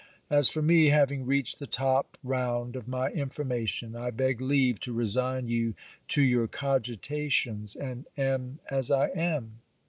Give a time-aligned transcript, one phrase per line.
[0.31, 4.93] As for me, having reached the top round of my information, I beg leave to
[4.93, 5.75] resign you
[6.07, 9.59] to your cogitations and am as I am.